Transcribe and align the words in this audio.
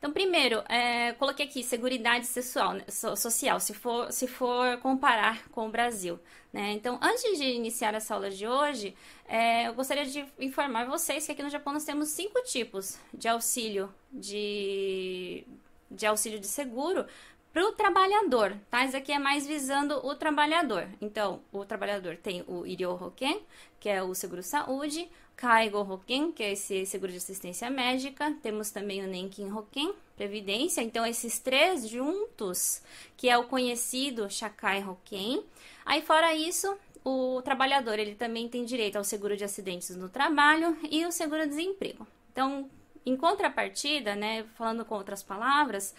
Então, 0.00 0.10
primeiro, 0.12 0.64
é, 0.66 1.12
coloquei 1.12 1.44
aqui 1.44 1.62
seguridade 1.62 2.24
sexual, 2.24 2.72
né, 2.72 2.84
so, 2.88 3.14
social, 3.14 3.60
se 3.60 3.74
for, 3.74 4.10
se 4.10 4.26
for 4.26 4.78
comparar 4.78 5.46
com 5.50 5.66
o 5.68 5.70
Brasil. 5.70 6.18
Né? 6.50 6.72
Então, 6.72 6.98
antes 7.02 7.38
de 7.38 7.44
iniciar 7.44 7.92
essa 7.92 8.14
aula 8.14 8.30
de 8.30 8.48
hoje, 8.48 8.96
é, 9.28 9.68
eu 9.68 9.74
gostaria 9.74 10.06
de 10.06 10.24
informar 10.38 10.86
vocês 10.86 11.26
que 11.26 11.32
aqui 11.32 11.42
no 11.42 11.50
Japão 11.50 11.74
nós 11.74 11.84
temos 11.84 12.08
cinco 12.08 12.42
tipos 12.44 12.98
de 13.12 13.28
auxílio 13.28 13.92
de, 14.10 15.44
de 15.90 16.06
auxílio 16.06 16.40
de 16.40 16.46
seguro 16.46 17.04
para 17.52 17.62
o 17.66 17.72
trabalhador, 17.72 18.56
tá? 18.70 18.86
Isso 18.86 18.96
aqui 18.96 19.12
é 19.12 19.18
mais 19.18 19.46
visando 19.46 19.94
o 20.06 20.14
trabalhador. 20.14 20.88
Então, 20.98 21.42
o 21.52 21.62
trabalhador 21.64 22.16
tem 22.16 22.42
o 22.46 22.64
Hoken, 22.88 23.42
que 23.78 23.88
é 23.88 24.02
o 24.02 24.14
seguro-saúde, 24.14 25.10
Kaigo 25.40 25.78
Hoken, 25.78 26.32
que 26.32 26.42
é 26.42 26.52
esse 26.52 26.84
seguro 26.84 27.10
de 27.10 27.16
assistência 27.16 27.70
médica, 27.70 28.30
temos 28.42 28.70
também 28.70 29.02
o 29.02 29.06
Nenkin 29.06 29.50
Hoken, 29.50 29.94
previdência. 30.14 30.82
Então, 30.82 31.06
esses 31.06 31.38
três 31.38 31.88
juntos, 31.88 32.82
que 33.16 33.26
é 33.26 33.38
o 33.38 33.44
conhecido 33.44 34.28
Shakai 34.28 34.86
Hoken. 34.86 35.42
Aí, 35.86 36.02
fora 36.02 36.34
isso, 36.34 36.76
o 37.02 37.40
trabalhador, 37.40 37.98
ele 37.98 38.14
também 38.14 38.50
tem 38.50 38.66
direito 38.66 38.96
ao 38.96 39.04
seguro 39.04 39.34
de 39.34 39.42
acidentes 39.42 39.96
no 39.96 40.10
trabalho 40.10 40.76
e 40.90 41.06
o 41.06 41.10
seguro-desemprego. 41.10 42.06
Então, 42.30 42.68
em 43.06 43.16
contrapartida, 43.16 44.14
né, 44.14 44.44
falando 44.58 44.84
com 44.84 44.94
outras 44.94 45.22
palavras, 45.22 45.94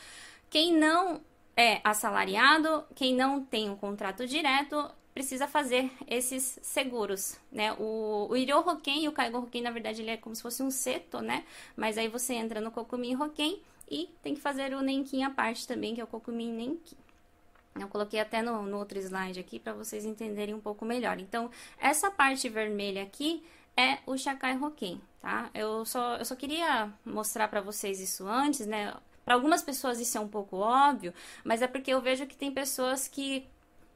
quem 0.51 0.71
não 0.71 1.20
é 1.57 1.81
assalariado, 1.84 2.84
quem 2.93 3.15
não 3.15 3.43
tem 3.43 3.71
um 3.71 3.76
contrato 3.76 4.27
direto, 4.27 4.87
precisa 5.13 5.47
fazer 5.47 5.91
esses 6.07 6.59
seguros, 6.61 7.38
né? 7.51 7.73
O, 7.73 8.27
o 8.29 8.38
Iryo 8.38 8.59
Hoken 8.59 9.03
e 9.03 9.07
o 9.07 9.11
Kaigo 9.11 9.39
Hoken, 9.39 9.61
na 9.61 9.71
verdade, 9.71 10.01
ele 10.01 10.11
é 10.11 10.17
como 10.17 10.35
se 10.35 10.41
fosse 10.41 10.63
um 10.63 10.71
seto, 10.71 11.20
né? 11.20 11.43
Mas 11.75 11.97
aí 11.97 12.07
você 12.07 12.34
entra 12.34 12.61
no 12.61 12.71
Kokumi 12.71 13.15
Hoken 13.15 13.61
e 13.89 14.09
tem 14.21 14.34
que 14.34 14.41
fazer 14.41 14.73
o 14.73 14.81
Nenkin 14.81 15.23
à 15.23 15.29
parte 15.29 15.67
também, 15.67 15.93
que 15.93 16.01
é 16.01 16.03
o 16.03 16.07
Kokumi 16.07 16.47
Nenkin. 16.47 16.95
Eu 17.79 17.87
coloquei 17.87 18.20
até 18.20 18.41
no, 18.41 18.63
no 18.63 18.77
outro 18.77 18.99
slide 18.99 19.39
aqui 19.39 19.59
para 19.59 19.73
vocês 19.73 20.05
entenderem 20.05 20.54
um 20.54 20.59
pouco 20.59 20.85
melhor. 20.85 21.20
Então, 21.20 21.49
essa 21.77 22.12
parte 22.12 22.49
vermelha 22.49 23.04
aqui 23.04 23.43
é 23.77 23.99
o 24.05 24.17
Shakai 24.17 24.57
Hoken, 24.57 25.01
tá? 25.21 25.49
Eu 25.54 25.85
só, 25.85 26.17
eu 26.17 26.26
só 26.26 26.35
queria 26.35 26.91
mostrar 27.05 27.48
para 27.48 27.62
vocês 27.62 27.99
isso 27.99 28.27
antes, 28.27 28.65
né? 28.65 28.93
Para 29.23 29.35
algumas 29.35 29.62
pessoas 29.62 29.99
isso 29.99 30.17
é 30.17 30.21
um 30.21 30.27
pouco 30.27 30.57
óbvio, 30.57 31.13
mas 31.43 31.62
é 31.62 31.67
porque 31.67 31.93
eu 31.93 32.01
vejo 32.01 32.26
que 32.26 32.35
tem 32.35 32.51
pessoas 32.51 33.07
que 33.07 33.48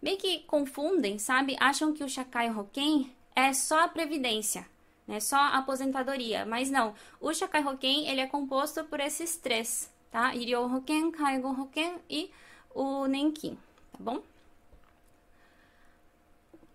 meio 0.06 0.18
que 0.20 0.42
confundem, 0.42 1.18
sabe? 1.18 1.58
Acham 1.60 1.92
que 1.92 2.04
o 2.04 2.08
Shakai 2.08 2.52
Hoken 2.52 3.12
é 3.36 3.52
só 3.54 3.80
a 3.80 3.88
previdência, 3.88 4.64
né? 5.08 5.20
Só 5.20 5.36
a 5.36 5.58
aposentadoria, 5.58 6.46
mas 6.46 6.70
não. 6.70 6.94
O 7.20 7.34
Shakai 7.34 7.66
Hoken, 7.66 8.08
ele 8.08 8.22
é 8.22 8.28
composto 8.28 8.84
por 8.84 9.00
esses 9.00 9.36
três, 9.36 9.92
tá? 10.12 10.36
Irio 10.36 10.72
Hoken, 10.72 11.10
Kaigo 11.10 11.50
Hoken 11.60 11.96
e 12.08 12.30
o 12.70 13.08
Nenkin, 13.08 13.58
tá 13.92 13.98
bom? 14.00 14.22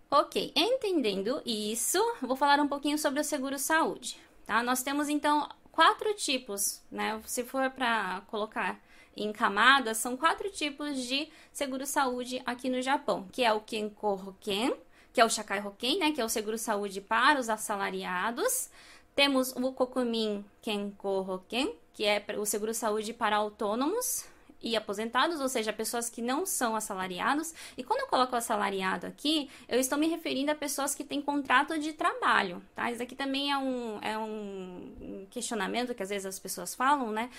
Ok, 0.09 0.51
entendendo 0.53 1.41
isso, 1.45 1.99
vou 2.21 2.35
falar 2.35 2.59
um 2.59 2.67
pouquinho 2.67 2.97
sobre 2.97 3.21
o 3.21 3.23
seguro 3.23 3.57
saúde, 3.57 4.19
tá? 4.45 4.61
Nós 4.61 4.83
temos 4.83 5.07
então 5.07 5.47
quatro 5.71 6.13
tipos, 6.13 6.81
né? 6.91 7.21
Se 7.25 7.43
for 7.43 7.69
para 7.69 8.21
colocar 8.27 8.79
em 9.15 9.31
camadas, 9.31 9.97
são 9.97 10.15
quatro 10.15 10.49
tipos 10.49 10.97
de 10.97 11.29
seguro-saúde 11.51 12.41
aqui 12.45 12.69
no 12.69 12.81
Japão, 12.81 13.27
que 13.31 13.43
é 13.43 13.51
o 13.51 13.61
Kenko 13.61 14.13
Hoken, 14.13 14.75
que 15.13 15.19
é 15.19 15.25
o 15.25 15.29
Shakai 15.29 15.65
Hoken, 15.65 15.99
né? 15.99 16.11
Que 16.11 16.21
é 16.21 16.25
o 16.25 16.29
seguro-saúde 16.29 17.01
para 17.01 17.39
os 17.39 17.49
assalariados. 17.49 18.69
Temos 19.15 19.53
o 19.55 19.73
Kokumin 19.73 20.45
Kenko 20.61 21.25
Hoken, 21.29 21.75
que 21.93 22.05
é 22.05 22.23
o 22.37 22.45
seguro-saúde 22.45 23.13
para 23.13 23.35
autônomos 23.35 24.25
e 24.61 24.75
aposentados, 24.75 25.39
ou 25.41 25.49
seja, 25.49 25.73
pessoas 25.73 26.09
que 26.09 26.21
não 26.21 26.45
são 26.45 26.75
assalariados. 26.75 27.53
E 27.77 27.83
quando 27.83 28.01
eu 28.01 28.07
coloco 28.07 28.35
assalariado 28.35 29.07
aqui, 29.07 29.49
eu 29.67 29.79
estou 29.79 29.97
me 29.97 30.07
referindo 30.07 30.51
a 30.51 30.55
pessoas 30.55 30.93
que 30.93 31.03
têm 31.03 31.21
contrato 31.21 31.79
de 31.79 31.93
trabalho, 31.93 32.61
tá? 32.75 32.91
Isso 32.91 33.01
aqui 33.01 33.15
também 33.15 33.51
é 33.51 33.57
um, 33.57 33.99
é 34.01 34.17
um 34.17 35.27
questionamento 35.29 35.95
que 35.95 36.03
às 36.03 36.09
vezes 36.09 36.25
as 36.25 36.39
pessoas 36.39 36.75
falam, 36.75 37.11
né? 37.11 37.29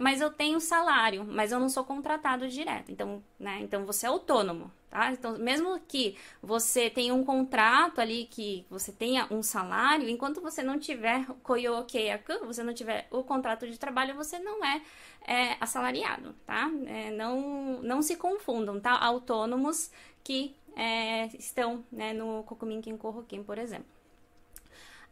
Mas 0.00 0.20
eu 0.20 0.30
tenho 0.30 0.60
salário, 0.60 1.24
mas 1.24 1.52
eu 1.52 1.60
não 1.60 1.68
sou 1.68 1.84
contratado 1.84 2.48
direto. 2.48 2.90
Então, 2.90 3.22
né? 3.38 3.58
Então 3.60 3.84
você 3.84 4.06
é 4.06 4.08
autônomo, 4.08 4.70
Tá? 4.90 5.12
Então, 5.12 5.38
mesmo 5.38 5.78
que 5.86 6.16
você 6.42 6.90
tenha 6.90 7.14
um 7.14 7.22
contrato 7.22 8.00
ali, 8.00 8.26
que 8.28 8.66
você 8.68 8.90
tenha 8.90 9.24
um 9.30 9.40
salário, 9.40 10.08
enquanto 10.08 10.40
você 10.40 10.64
não 10.64 10.80
tiver 10.80 11.24
koyokeyaku, 11.44 12.44
você 12.44 12.64
não 12.64 12.74
tiver 12.74 13.06
o 13.08 13.22
contrato 13.22 13.68
de 13.68 13.78
trabalho, 13.78 14.16
você 14.16 14.40
não 14.40 14.64
é, 14.64 14.82
é 15.28 15.56
assalariado, 15.60 16.34
tá? 16.44 16.68
É, 16.86 17.12
não, 17.12 17.80
não 17.82 18.02
se 18.02 18.16
confundam, 18.16 18.80
tá? 18.80 18.98
Autônomos 18.98 19.92
que 20.24 20.56
é, 20.74 21.26
estão 21.38 21.84
né, 21.92 22.12
no 22.12 22.42
Kokumin 22.42 22.80
Kenko 22.80 23.24
por 23.46 23.58
exemplo. 23.58 24.00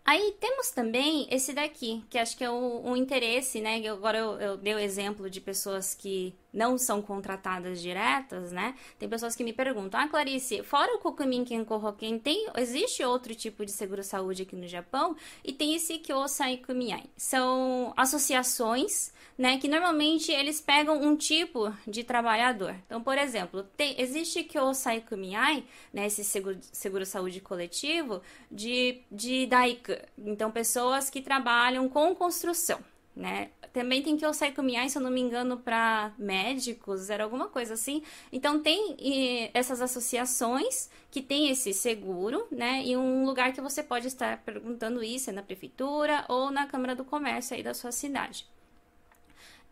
Aí 0.05 0.35
temos 0.41 0.71
também 0.71 1.29
esse 1.31 1.53
daqui, 1.53 2.03
que 2.09 2.19
acho 2.19 2.37
que 2.37 2.43
é 2.43 2.51
o 2.51 2.97
interesse, 2.97 3.61
né? 3.61 3.87
Agora 3.89 4.17
eu, 4.17 4.41
eu 4.41 4.57
dei 4.57 4.75
o 4.75 4.79
exemplo 4.79 5.29
de 5.29 5.39
pessoas 5.39 5.95
que 5.95 6.35
não 6.53 6.79
são 6.79 7.03
contratadas 7.03 7.81
diretas, 7.81 8.53
né? 8.53 8.75
Tem 8.99 9.09
pessoas 9.09 9.37
que 9.37 9.45
me 9.45 9.53
perguntam: 9.53 10.01
"Ah, 10.01 10.09
Clarice, 10.09 10.63
fora 10.63 10.95
o 10.95 10.99
Kokumin 10.99 11.45
Kenko 11.45 11.75
Hoken, 11.75 12.19
tem 12.19 12.49
existe 12.57 13.05
outro 13.05 13.35
tipo 13.35 13.65
de 13.65 13.73
seguro-saúde 13.73 14.43
aqui 14.43 14.57
no 14.57 14.67
Japão?" 14.67 15.17
E 15.45 15.53
tem 15.53 15.75
esse 15.75 15.99
Kyosai 15.99 16.59
Kumiai. 16.59 17.05
São 17.17 17.93
associações 17.97 19.13
né, 19.39 19.57
que 19.57 19.69
normalmente 19.69 20.33
eles 20.33 20.61
pegam 20.61 21.01
um 21.01 21.15
tipo 21.17 21.73
de 21.87 22.03
trabalhador. 22.03 22.75
Então, 22.85 23.01
por 23.01 23.17
exemplo, 23.17 23.63
tem, 23.77 23.95
existe 24.01 24.43
Kyosai 24.43 25.01
Kumiai, 25.01 25.65
né, 25.93 26.07
esse 26.07 26.25
seguro, 26.25 26.59
seguro 26.73 27.05
coletivo, 27.45 28.21
de, 28.51 29.01
de 29.11 29.47
Daiku. 29.47 29.93
Então, 30.19 30.51
pessoas 30.51 31.09
que 31.09 31.23
trabalham 31.23 31.89
com 31.89 32.13
construção, 32.17 32.81
né? 33.19 33.51
Também 33.73 34.03
tem 34.03 34.17
Kyosai 34.17 34.53
Kumiai, 34.53 34.89
se 34.89 34.97
eu 34.97 35.03
não 35.03 35.11
me 35.11 35.21
engano, 35.21 35.59
para 35.59 36.13
médicos, 36.17 37.11
era 37.11 37.25
alguma 37.25 37.49
coisa 37.49 37.75
assim. 37.75 38.03
Então, 38.33 38.63
tem 38.63 38.97
e, 38.99 39.51
essas 39.53 39.83
associações 39.83 40.89
que 41.11 41.21
tem 41.21 41.51
esse 41.51 41.75
seguro, 41.75 42.47
né? 42.51 42.83
E 42.85 42.97
um 42.97 43.27
lugar 43.27 43.53
que 43.53 43.61
você 43.61 43.83
pode 43.83 44.07
estar 44.07 44.39
perguntando 44.39 45.03
isso 45.03 45.31
é 45.31 45.33
na 45.33 45.43
prefeitura 45.43 46.25
ou 46.29 46.51
na 46.51 46.67
Câmara 46.67 46.95
do 46.95 47.05
Comércio 47.05 47.57
aí 47.57 47.63
da 47.63 47.75
sua 47.75 47.93
cidade. 47.93 48.47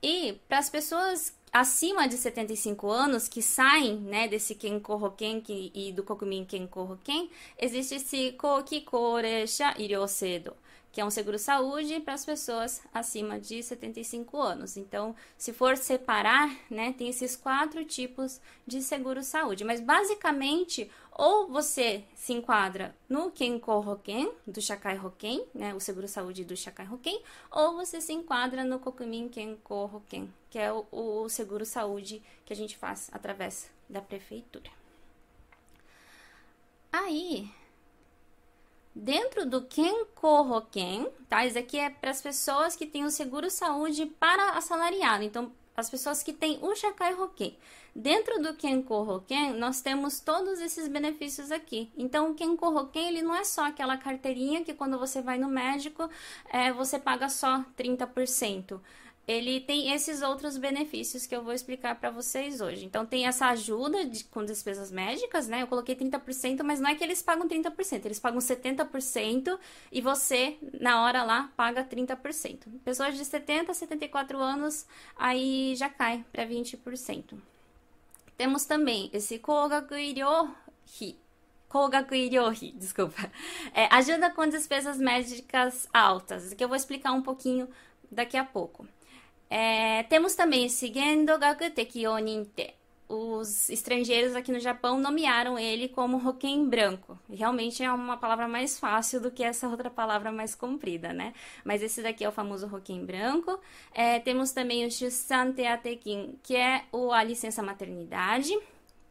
E 0.03 0.39
para 0.49 0.59
as 0.59 0.69
pessoas 0.69 1.35
acima 1.53 2.07
de 2.07 2.17
75 2.17 2.91
anos 2.91 3.29
que 3.29 3.41
saem 3.41 3.97
né, 3.97 4.29
desse 4.29 4.55
Kenko 4.55 4.93
Hoken 4.93 5.43
e 5.49 5.91
do 5.93 6.03
Kokumin 6.03 6.45
Kenko 6.45 6.81
Hoken, 6.81 7.31
existe 7.59 7.95
esse 7.95 8.33
Koki 8.33 8.83
Koresha 8.83 9.75
Iryosedo, 9.79 10.55
que 10.97 11.01
é 11.03 11.05
um 11.05 11.11
seguro-saúde 11.11 12.01
para 12.01 12.15
as 12.15 12.25
pessoas 12.25 12.81
acima 12.91 13.39
de 13.39 13.63
75 13.63 14.41
anos. 14.41 14.79
Então, 14.79 15.15
se 15.37 15.53
for 15.53 15.77
separar, 15.77 16.57
né, 16.71 16.95
tem 16.97 17.11
esses 17.11 17.37
quatro 17.37 17.85
tipos 17.85 18.41
de 18.67 18.81
seguro-saúde. 18.81 19.63
Mas, 19.63 19.79
basicamente, 19.79 20.91
ou 21.13 21.49
você 21.49 22.03
se 22.15 22.33
enquadra 22.33 22.97
no 23.11 23.31
Kenko 23.31 23.73
Hoken, 23.73 24.33
do 24.47 24.59
Shakai 24.59 24.99
Hoken, 24.99 25.45
né, 25.53 25.75
o 25.75 25.81
seguro-saúde 25.81 26.47
do 26.47 26.57
Shakai 26.57 26.89
Hoken, 26.91 27.23
ou 27.51 27.75
você 27.75 28.01
se 28.01 28.15
enquadra 28.15 28.65
no 28.65 28.79
Kokumin 28.79 29.29
Kenko 29.29 29.91
Hoken, 29.93 30.33
que 30.49 30.59
é 30.59 30.73
o, 30.73 30.87
o 30.91 31.29
seguro-saúde 31.29 32.23
que 32.47 32.55
a 32.55 32.57
gente 32.57 32.75
faz 32.75 33.11
através 33.13 33.71
da 33.87 34.01
prefeitura. 34.01 34.71
Aí, 36.91 37.51
Dentro 38.99 39.45
do 39.45 39.61
Kenko 39.61 40.27
Hoken, 40.27 41.07
tá? 41.29 41.45
Isso 41.45 41.59
aqui 41.59 41.79
é 41.79 41.91
para 41.91 42.11
as 42.11 42.23
pessoas 42.23 42.75
que 42.75 42.87
têm 42.87 43.05
o 43.05 43.11
seguro 43.11 43.51
saúde 43.51 44.07
para 44.07 44.53
assalariado. 44.53 45.23
Então, 45.23 45.53
as 45.77 45.91
pessoas 45.91 46.23
que 46.23 46.33
têm 46.33 46.59
o 46.63 46.75
Shakai 46.75 47.13
Hoken. 47.13 47.55
Dentro 47.95 48.41
do 48.41 48.55
Kenko 48.55 48.95
Hoken, 48.95 49.53
nós 49.53 49.83
temos 49.83 50.21
todos 50.21 50.61
esses 50.63 50.89
benefícios 50.89 51.51
aqui. 51.51 51.93
Então, 51.95 52.31
o 52.31 52.35
Kenko 52.35 52.75
Hoken, 52.75 53.09
ele 53.09 53.21
não 53.21 53.35
é 53.35 53.45
só 53.45 53.67
aquela 53.67 53.99
carteirinha 53.99 54.65
que 54.65 54.73
quando 54.73 54.99
você 54.99 55.21
vai 55.21 55.37
no 55.37 55.49
médico, 55.49 56.09
é, 56.49 56.73
você 56.73 56.99
paga 56.99 57.29
só 57.29 57.63
30% 57.77 58.81
ele 59.27 59.61
tem 59.61 59.91
esses 59.91 60.23
outros 60.23 60.57
benefícios 60.57 61.27
que 61.27 61.35
eu 61.35 61.43
vou 61.43 61.53
explicar 61.53 61.97
para 61.97 62.11
vocês 62.11 62.61
hoje. 62.61 62.85
Então, 62.85 63.05
tem 63.05 63.27
essa 63.27 63.47
ajuda 63.47 64.05
de, 64.05 64.23
com 64.25 64.45
despesas 64.45 64.93
médicas, 64.93 65.49
né? 65.49 65.63
Eu 65.63 65.67
coloquei 65.67 65.97
30%, 65.97 66.63
mas 66.63 66.79
não 66.79 66.89
é 66.89 66.95
que 66.95 67.03
eles 67.03 67.23
pagam 67.23 67.49
30%, 67.49 68.05
eles 68.05 68.21
pagam 68.21 68.39
70% 68.39 69.59
e 69.91 70.01
você, 70.01 70.57
na 70.81 71.03
hora 71.03 71.25
lá, 71.25 71.51
paga 71.57 71.85
30%. 71.85 72.69
Pessoas 72.85 73.17
de 73.17 73.25
70 73.25 73.73
a 73.73 73.75
74 73.75 74.39
anos, 74.39 74.87
aí 75.17 75.75
já 75.75 75.89
cai 75.89 76.25
para 76.33 76.47
20%. 76.47 77.37
Temos 78.37 78.65
também 78.65 79.11
esse 79.13 79.41
Kogaku 79.41 79.95
Iryohi, 79.95 81.19
Kogaku 81.69 82.15
Iryohi, 82.15 82.71
desculpa. 82.79 83.29
É, 83.75 83.89
ajuda 83.93 84.31
com 84.31 84.47
despesas 84.47 84.99
médicas 84.99 85.89
altas, 85.93 86.55
que 86.55 86.63
eu 86.63 86.69
vou 86.69 86.77
explicar 86.77 87.11
um 87.11 87.23
pouquinho 87.23 87.69
daqui 88.09 88.37
a 88.37 88.45
pouco. 88.45 88.87
É, 89.49 90.03
temos 90.05 90.35
também 90.35 90.67
esse 90.67 90.93
Gendo 90.93 91.39
Gaku 91.39 91.71
Tekyo 91.71 92.17
Ninte. 92.19 92.75
Os 93.09 93.71
estrangeiros 93.71 94.35
aqui 94.35 94.51
no 94.51 94.59
Japão 94.59 94.99
nomearam 94.99 95.57
ele 95.57 95.89
como 95.89 96.17
Hoken 96.29 96.69
branco. 96.69 97.17
Realmente 97.31 97.81
é 97.85 97.93
uma 97.93 98.17
palavra 98.17 98.49
mais 98.49 98.81
fácil 98.81 99.21
do 99.21 99.31
que 99.31 99.45
essa 99.45 99.69
outra 99.69 99.89
palavra 99.89 100.33
mais 100.33 100.57
comprida, 100.57 101.13
né? 101.13 101.33
Mas 101.65 101.83
esse 101.83 102.03
daqui 102.03 102.25
é 102.25 102.29
o 102.29 102.33
famoso 102.33 102.67
Hoken 102.67 103.05
branco. 103.05 103.61
É, 103.95 104.19
temos 104.19 104.51
também 104.51 104.85
o 104.85 104.91
Shusan 104.91 105.53
Teatekin, 105.53 106.37
que 106.43 106.57
é 106.57 106.85
o, 106.91 107.13
a 107.13 107.23
licença 107.23 107.63
maternidade 107.63 108.53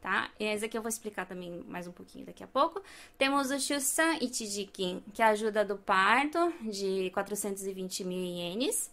tá? 0.06 0.30
Esse 0.40 0.66
aqui 0.66 0.78
eu 0.78 0.84
vou 0.84 0.90
explicar 0.90 1.26
também 1.26 1.64
mais 1.68 1.88
um 1.88 1.92
pouquinho 1.92 2.28
daqui 2.28 2.44
a 2.44 2.48
pouco. 2.48 2.80
Temos 3.18 3.50
o 3.50 3.60
Shusan 3.60 4.18
Ichijikin, 4.22 5.02
que 5.12 5.20
é 5.20 5.26
a 5.26 5.30
ajuda 5.30 5.66
do 5.66 5.78
parto, 5.78 6.54
de 6.62 7.10
420 7.12 8.04
mil 8.04 8.20
ienes. 8.20 8.92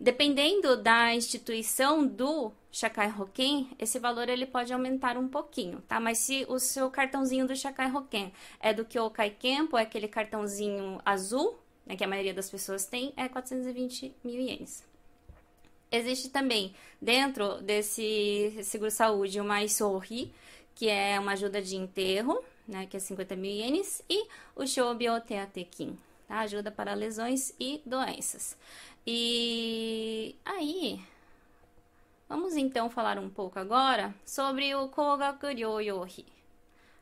Dependendo 0.00 0.76
da 0.76 1.12
instituição 1.12 2.06
do 2.06 2.52
Shakai 2.70 3.12
Hoken, 3.18 3.68
esse 3.80 3.98
valor 3.98 4.28
ele 4.28 4.46
pode 4.46 4.72
aumentar 4.72 5.18
um 5.18 5.26
pouquinho, 5.26 5.82
tá? 5.88 5.98
Mas 5.98 6.18
se 6.18 6.46
o 6.48 6.60
seu 6.60 6.88
cartãozinho 6.88 7.48
do 7.48 7.56
Shakai 7.56 7.90
Hoken 7.92 8.32
é 8.60 8.72
do 8.72 8.84
Kyokai 8.84 9.30
Kempo, 9.30 9.76
é 9.76 9.82
aquele 9.82 10.06
cartãozinho 10.06 11.00
azul, 11.04 11.58
né, 11.84 11.96
que 11.96 12.04
a 12.04 12.08
maioria 12.08 12.32
das 12.32 12.48
pessoas 12.48 12.86
tem, 12.86 13.12
é 13.16 13.28
420 13.28 14.14
mil 14.22 14.40
ienes. 14.40 14.84
Existe 15.90 16.28
também, 16.28 16.74
dentro 17.02 17.60
desse 17.62 18.56
seguro-saúde, 18.62 19.40
o 19.40 19.44
Maisori, 19.44 20.32
que 20.76 20.88
é 20.88 21.18
uma 21.18 21.32
ajuda 21.32 21.60
de 21.60 21.74
enterro, 21.74 22.44
né, 22.68 22.86
que 22.86 22.96
é 22.96 23.00
50 23.00 23.34
mil 23.34 23.50
ienes, 23.50 24.00
e 24.08 24.28
o 24.54 24.64
Shobyo 24.64 25.20
Teatekin, 25.22 25.98
tá? 26.28 26.40
ajuda 26.40 26.70
para 26.70 26.94
lesões 26.94 27.52
e 27.58 27.82
doenças. 27.84 28.56
E 29.06 30.36
aí, 30.44 31.00
vamos 32.28 32.54
então 32.56 32.90
falar 32.90 33.18
um 33.18 33.30
pouco 33.30 33.58
agora 33.58 34.14
sobre 34.24 34.74
o 34.74 34.88
Kogaku 34.88 35.46
Ryoyohi, 35.46 36.26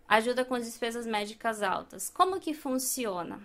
ajuda 0.08 0.44
com 0.44 0.58
despesas 0.58 1.06
médicas 1.06 1.62
altas. 1.62 2.08
Como 2.08 2.40
que 2.40 2.55
funciona? 2.55 3.40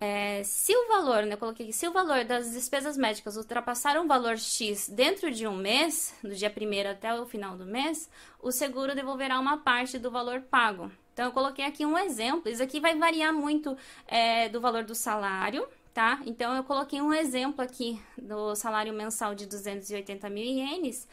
É, 0.00 0.42
se 0.44 0.76
o 0.76 0.88
valor, 0.88 1.24
né, 1.24 1.32
eu 1.32 1.38
coloquei 1.38 1.64
aqui, 1.64 1.72
se 1.72 1.88
o 1.88 1.92
valor 1.92 2.24
das 2.24 2.52
despesas 2.52 2.96
médicas 2.96 3.38
ultrapassar 3.38 3.96
um 3.96 4.06
valor 4.06 4.36
X 4.36 4.88
dentro 4.88 5.30
de 5.30 5.46
um 5.46 5.56
mês, 5.56 6.14
do 6.22 6.34
dia 6.34 6.52
1 6.54 6.90
até 6.90 7.14
o 7.14 7.24
final 7.24 7.56
do 7.56 7.64
mês, 7.64 8.10
o 8.42 8.52
seguro 8.52 8.94
devolverá 8.94 9.40
uma 9.40 9.56
parte 9.58 9.98
do 9.98 10.10
valor 10.10 10.42
pago. 10.42 10.92
Então, 11.14 11.26
eu 11.26 11.32
coloquei 11.32 11.64
aqui 11.64 11.86
um 11.86 11.96
exemplo. 11.96 12.50
Isso 12.50 12.62
aqui 12.62 12.80
vai 12.80 12.98
variar 12.98 13.32
muito 13.32 13.76
é, 14.06 14.48
do 14.48 14.60
valor 14.60 14.82
do 14.82 14.96
salário, 14.96 15.66
tá? 15.94 16.20
Então, 16.26 16.54
eu 16.56 16.64
coloquei 16.64 17.00
um 17.00 17.14
exemplo 17.14 17.62
aqui 17.62 18.02
do 18.18 18.56
salário 18.56 18.92
mensal 18.92 19.32
de 19.32 19.46
280 19.46 20.28
mil 20.28 20.44
ienes 20.44 21.06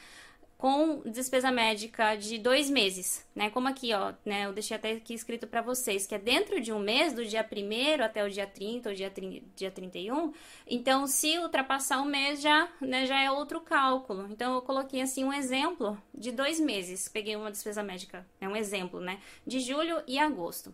com 0.61 1.01
despesa 1.09 1.51
médica 1.51 2.13
de 2.15 2.37
dois 2.37 2.69
meses, 2.69 3.25
né? 3.33 3.49
Como 3.49 3.67
aqui, 3.67 3.91
ó, 3.95 4.13
né? 4.23 4.45
Eu 4.45 4.53
deixei 4.53 4.77
até 4.77 4.91
aqui 4.91 5.15
escrito 5.15 5.47
para 5.47 5.59
vocês, 5.59 6.05
que 6.05 6.13
é 6.13 6.19
dentro 6.19 6.61
de 6.61 6.71
um 6.71 6.77
mês, 6.77 7.13
do 7.13 7.25
dia 7.25 7.43
1 7.43 8.03
até 8.03 8.23
o 8.23 8.29
dia 8.29 8.45
30 8.45 8.89
ou 8.89 8.93
dia, 8.93 9.09
30, 9.09 9.43
dia 9.55 9.71
31. 9.71 10.31
Então, 10.67 11.07
se 11.07 11.39
ultrapassar 11.39 11.99
um 11.99 12.05
mês, 12.05 12.39
já, 12.39 12.69
né, 12.79 13.07
já 13.07 13.19
é 13.19 13.31
outro 13.31 13.59
cálculo. 13.59 14.27
Então, 14.29 14.53
eu 14.53 14.61
coloquei, 14.61 15.01
assim, 15.01 15.23
um 15.23 15.33
exemplo 15.33 15.99
de 16.13 16.31
dois 16.31 16.59
meses. 16.59 17.09
Peguei 17.09 17.35
uma 17.35 17.49
despesa 17.49 17.81
médica, 17.81 18.23
é 18.39 18.47
um 18.47 18.55
exemplo, 18.55 18.99
né? 18.99 19.19
De 19.47 19.59
julho 19.59 20.03
e 20.07 20.19
agosto. 20.19 20.71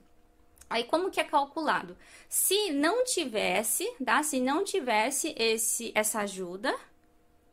Aí 0.69 0.83
como 0.83 1.09
que 1.09 1.21
é 1.21 1.23
calculado? 1.23 1.95
Se 2.27 2.73
não 2.73 3.05
tivesse, 3.05 3.89
tá? 4.03 4.21
Se 4.21 4.41
não 4.41 4.65
tivesse 4.65 5.33
esse 5.37 5.93
essa 5.95 6.19
ajuda, 6.19 6.77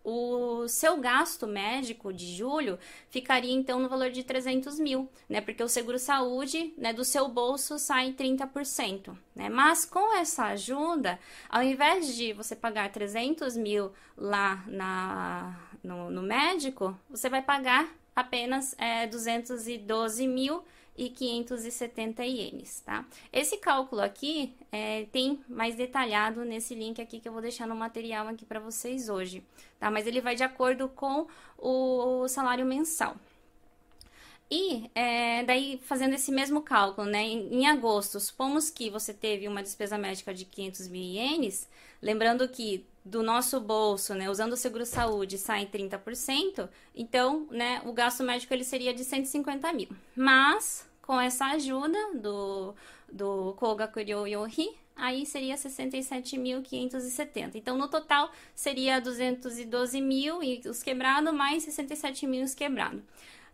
o 0.04 0.68
seu 0.68 0.98
gasto 0.98 1.46
médico 1.46 2.12
de 2.12 2.36
julho 2.36 2.78
ficaria 3.08 3.52
então 3.52 3.80
no 3.80 3.88
valor 3.88 4.10
de 4.10 4.22
300 4.22 4.78
mil, 4.78 5.08
né? 5.28 5.40
Porque 5.40 5.62
o 5.62 5.68
seguro 5.68 5.98
saúde, 5.98 6.74
né, 6.76 6.92
do 6.92 7.04
seu 7.04 7.26
bolso 7.26 7.78
sai 7.78 8.12
30%, 8.12 9.16
né? 9.34 9.48
Mas 9.48 9.86
com 9.86 10.14
essa 10.16 10.44
ajuda, 10.46 11.18
ao 11.48 11.62
invés 11.62 12.14
de 12.14 12.34
você 12.34 12.54
pagar 12.54 12.92
300 12.92 13.56
mil 13.56 13.92
lá 14.16 14.62
na, 14.66 15.58
no, 15.82 16.10
no 16.10 16.22
médico, 16.22 16.94
você 17.08 17.30
vai 17.30 17.40
pagar 17.40 17.88
apenas 18.14 18.74
é, 18.78 19.06
212 19.06 20.28
mil 20.28 20.62
e 20.96 21.08
570 21.10 22.24
ienes, 22.24 22.80
tá? 22.80 23.04
Esse 23.32 23.56
cálculo 23.56 24.00
aqui 24.02 24.54
é, 24.70 25.06
tem 25.12 25.40
mais 25.48 25.74
detalhado 25.74 26.44
nesse 26.44 26.74
link 26.74 27.00
aqui 27.00 27.18
que 27.18 27.28
eu 27.28 27.32
vou 27.32 27.42
deixar 27.42 27.66
no 27.66 27.74
material 27.74 28.28
aqui 28.28 28.44
para 28.44 28.60
vocês 28.60 29.08
hoje, 29.08 29.42
tá? 29.78 29.90
Mas 29.90 30.06
ele 30.06 30.20
vai 30.20 30.36
de 30.36 30.44
acordo 30.44 30.88
com 30.88 31.26
o 31.58 32.28
salário 32.28 32.64
mensal. 32.64 33.16
E 34.50 34.90
é, 34.94 35.42
daí, 35.44 35.80
fazendo 35.84 36.14
esse 36.14 36.30
mesmo 36.30 36.62
cálculo, 36.62 37.08
né, 37.08 37.22
em, 37.22 37.54
em, 37.54 37.66
agosto, 37.66 38.20
supomos 38.20 38.70
que 38.70 38.90
você 38.90 39.12
teve 39.12 39.48
uma 39.48 39.62
despesa 39.62 39.96
médica 39.96 40.34
de 40.34 40.44
500 40.44 40.88
mil 40.88 41.02
ienes, 41.02 41.68
lembrando 42.00 42.48
que 42.48 42.86
do 43.04 43.22
nosso 43.22 43.60
bolso, 43.60 44.14
né, 44.14 44.30
usando 44.30 44.52
o 44.52 44.56
seguro-saúde, 44.56 45.38
sai 45.38 45.66
30%, 45.66 46.68
então, 46.94 47.46
né, 47.50 47.82
o 47.84 47.92
gasto 47.92 48.22
médico 48.22 48.54
ele 48.54 48.64
seria 48.64 48.94
de 48.94 49.04
150 49.04 49.72
mil. 49.72 49.88
Mas, 50.14 50.88
com 51.02 51.20
essa 51.20 51.46
ajuda 51.46 51.98
do, 52.14 52.74
do 53.10 53.54
Kogakuryo 53.54 54.26
Yohi, 54.26 54.76
aí 54.96 55.26
seria 55.26 55.56
67.570. 55.56 57.56
Então, 57.56 57.76
no 57.76 57.88
total, 57.88 58.30
seria 58.54 59.00
212 59.00 60.00
mil 60.00 60.42
e 60.42 60.62
os 60.66 60.82
quebrados, 60.82 61.34
mais 61.34 61.64
67 61.64 62.26
mil 62.26 62.42
os 62.44 62.54
quebrados. 62.54 63.02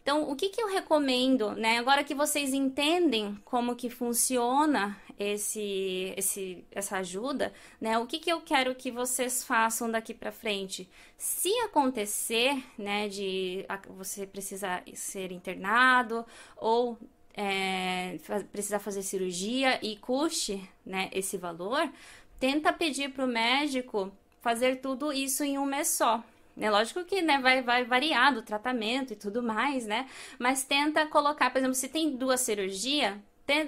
Então, 0.03 0.31
o 0.31 0.35
que, 0.35 0.49
que 0.49 0.63
eu 0.63 0.69
recomendo, 0.69 1.53
né? 1.53 1.79
Agora 1.79 2.03
que 2.03 2.15
vocês 2.15 2.55
entendem 2.55 3.37
como 3.45 3.77
que 3.77 3.91
funciona 3.91 4.99
esse, 5.19 6.15
esse, 6.17 6.65
essa 6.73 6.97
ajuda, 6.99 7.53
né? 7.81 7.99
O 7.99 8.07
que, 8.07 8.19
que 8.19 8.33
eu 8.33 8.41
quero 8.41 8.75
que 8.75 8.91
vocês 8.91 9.45
façam 9.45 9.91
daqui 9.91 10.15
para 10.15 10.33
frente? 10.33 10.89
Se 11.19 11.51
acontecer, 11.61 12.65
né, 12.79 13.09
de 13.09 13.67
você 13.91 14.27
precisar 14.27 14.83
ser 14.95 15.31
internado 15.33 16.25
ou 16.57 16.99
é, 17.35 18.19
precisar 18.51 18.79
fazer 18.79 19.03
cirurgia 19.03 19.79
e 19.83 19.97
custe, 19.97 20.67
né, 20.85 21.11
esse 21.13 21.37
valor, 21.37 21.91
tenta 22.39 22.73
pedir 22.73 23.11
para 23.11 23.25
o 23.25 23.29
médico 23.29 24.11
fazer 24.41 24.77
tudo 24.77 25.13
isso 25.13 25.45
em 25.45 25.59
um 25.59 25.67
mês 25.67 25.89
só. 25.89 26.25
É 26.61 26.71
lógico 26.71 27.05
que 27.05 27.23
né, 27.23 27.39
vai, 27.39 27.63
vai 27.63 27.85
variar 27.85 28.35
do 28.35 28.43
tratamento 28.43 29.13
e 29.13 29.17
tudo 29.17 29.43
mais, 29.43 29.87
né? 29.87 30.07
Mas 30.39 30.63
tenta 30.63 31.07
colocar, 31.07 31.51
por 31.51 31.59
exemplo, 31.59 31.75
se 31.75 31.89
tem 31.89 32.17
duas 32.17 32.41
cirurgias, 32.41 33.17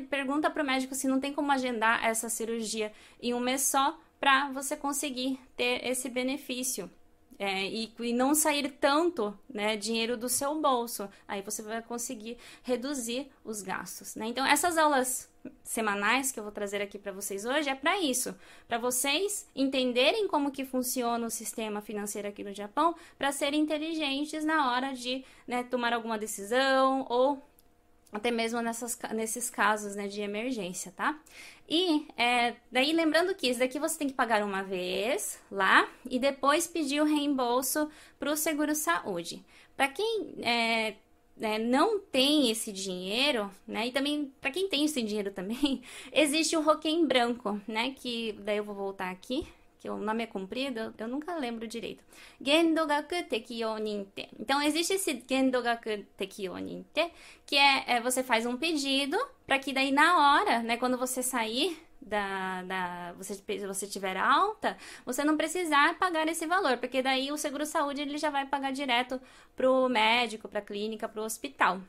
pergunta 0.09 0.51
para 0.51 0.63
o 0.63 0.67
médico 0.67 0.95
se 0.95 1.09
não 1.09 1.19
tem 1.19 1.33
como 1.33 1.51
agendar 1.51 2.05
essa 2.05 2.29
cirurgia 2.29 2.93
em 3.21 3.35
um 3.35 3.41
mês 3.41 3.63
só 3.63 3.99
para 4.21 4.51
você 4.51 4.77
conseguir 4.77 5.41
ter 5.57 5.85
esse 5.85 6.09
benefício. 6.09 6.89
É, 7.39 7.65
e, 7.65 7.93
e, 7.99 8.13
não 8.13 8.35
sair 8.35 8.71
tanto 8.81 9.37
né, 9.49 9.77
dinheiro 9.77 10.17
do 10.17 10.29
seu 10.29 10.61
bolso. 10.61 11.09
Aí 11.27 11.43
você 11.43 11.63
vai 11.63 11.83
conseguir 11.83 12.37
reduzir 12.63 13.29
os 13.45 13.63
gastos. 13.63 14.15
Né? 14.15 14.27
Então, 14.27 14.47
essas 14.47 14.79
aulas 14.79 15.31
semanais 15.63 16.31
que 16.31 16.39
eu 16.39 16.45
vou 16.45 16.53
trazer 16.53 16.81
aqui 16.81 16.99
para 16.99 17.13
vocês 17.13 17.45
hoje 17.45 17.69
é 17.69 17.75
para 17.75 17.99
isso, 18.01 18.35
para 18.69 18.79
vocês 18.79 19.49
entenderem 19.57 20.29
como 20.29 20.53
que 20.53 20.65
funciona 20.65 21.27
o 21.27 21.31
sistema 21.31 21.81
financeiro 21.81 22.29
aqui 22.29 22.45
no 22.45 22.55
Japão, 22.55 22.95
para 23.19 23.33
serem 23.33 23.61
inteligentes 23.61 24.45
na 24.45 24.71
hora 24.73 24.93
de 24.93 25.25
né, 25.47 25.65
tomar 25.65 25.93
alguma 25.93 26.19
decisão 26.19 27.07
ou 27.09 27.43
até 28.13 28.31
mesmo 28.31 28.61
nessas, 28.61 28.99
nesses 29.15 29.49
casos 29.49 29.97
né, 29.97 30.07
de 30.07 30.21
emergência, 30.21 30.93
tá? 30.95 31.19
E 31.75 32.07
é, 32.19 32.55
daí 32.71 32.93
lembrando 32.93 33.35
que 33.35 33.49
isso 33.49 33.61
daqui 33.61 33.79
você 33.79 33.97
tem 33.97 34.07
que 34.07 34.13
pagar 34.13 34.45
uma 34.45 34.63
vez 34.63 35.41
lá 35.51 35.89
e 36.05 36.19
depois 36.19 36.67
pedir 36.67 37.01
o 37.01 37.07
reembolso 37.07 37.89
para 38.21 38.31
o 38.31 38.37
seguro 38.37 38.75
saúde. 38.75 39.43
Para 39.75 39.89
quem 39.89 40.35
é, 40.43 40.97
é, 41.41 41.59
não 41.59 41.99
tem 41.99 42.51
esse 42.51 42.71
dinheiro, 42.71 43.51
né? 43.67 43.87
E 43.87 43.91
também 43.91 44.31
para 44.39 44.51
quem 44.51 44.69
tem 44.69 44.85
esse 44.85 45.01
dinheiro 45.01 45.31
também, 45.31 45.81
existe 46.13 46.55
o 46.59 46.61
Roquem 46.61 47.07
branco, 47.07 47.59
né? 47.67 47.95
Que 47.97 48.33
daí 48.41 48.59
eu 48.59 48.65
vou 48.65 48.75
voltar 48.75 49.11
aqui 49.11 49.49
que 49.83 49.91
o 49.91 49.97
nome 49.97 50.23
é 50.23 50.27
comprido, 50.29 50.95
eu 50.97 51.09
nunca 51.09 51.35
lembro 51.35 51.67
direito. 51.67 52.05
Gendogaku 52.41 53.25
Tekyo 53.29 53.77
Ninte. 53.79 54.29
Então, 54.39 54.63
existe 54.63 54.93
esse 54.95 55.25
Gendogaku 55.29 56.05
Tekyo 56.17 56.57
Ninte, 56.59 57.11
que 57.45 57.57
é, 57.57 57.97
é 57.97 58.01
você 58.01 58.23
faz 58.23 58.47
um 58.47 58.57
pedido 58.57 59.19
para 59.45 59.59
que 59.59 59.73
daí 59.73 59.91
na 59.91 60.39
hora, 60.39 60.63
né, 60.63 60.77
quando 60.77 60.97
você 60.97 61.21
sair 61.21 61.77
da, 62.01 62.63
da 62.63 63.13
você, 63.15 63.43
você 63.67 63.89
tiver 63.89 64.17
alta, 64.17 64.77
você 65.05 65.25
não 65.25 65.37
precisar 65.37 65.99
pagar 65.99 66.29
esse 66.29 66.47
valor, 66.47 66.79
porque 66.79 67.03
daí 67.03 67.33
o 67.33 67.37
seguro 67.37 67.67
saúde 67.67 68.03
ele 68.03 68.19
já 68.19 68.31
vai 68.31 68.47
pagar 68.47 68.73
direto 68.73 69.21
pro 69.57 69.89
médico, 69.89 70.49
pra 70.49 70.61
clínica, 70.61 71.09
pro 71.09 71.25
hospital. 71.25 71.81